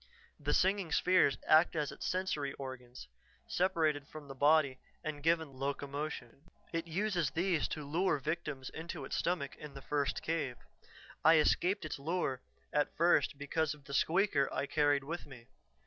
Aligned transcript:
The 0.39 0.55
singing 0.55 0.91
spheres 0.91 1.37
act 1.45 1.75
as 1.75 1.91
its 1.91 2.07
sensory 2.07 2.53
organs, 2.53 3.07
separated 3.45 4.07
from 4.07 4.27
the 4.27 4.33
body 4.33 4.79
and 5.03 5.21
given 5.21 5.53
locomotion. 5.53 6.45
It 6.73 6.87
uses 6.87 7.29
these 7.29 7.67
to 7.67 7.87
lure 7.87 8.17
victims 8.17 8.71
into 8.71 9.05
its 9.05 9.15
stomach 9.17 9.55
in 9.57 9.75
the 9.75 9.81
first 9.83 10.23
cave. 10.23 10.57
I 11.23 11.37
escaped 11.37 11.85
its 11.85 11.99
lure 11.99 12.41
at 12.73 12.97
first 12.97 13.37
because 13.37 13.75
of 13.75 13.83
the 13.85 13.93
'squeaker' 13.93 14.51
I 14.51 14.65
carried 14.65 15.03
with 15.03 15.27
me. 15.27 15.49